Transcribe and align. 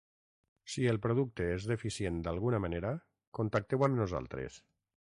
Si 0.75 0.85
el 0.93 0.97
producte 1.03 1.47
és 1.57 1.67
deficient 1.73 2.17
d'alguna 2.27 2.61
manera, 2.65 2.95
contacteu 3.41 3.87
amb 3.89 4.01
nosaltres. 4.01 4.59